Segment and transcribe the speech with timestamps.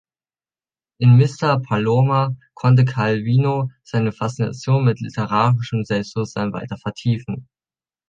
[0.99, 1.61] In „Mr.
[1.61, 7.47] Palomar“ konnte Calvino seine Faszination mit literarischem Selbstbewusstsein weiter vertiefen.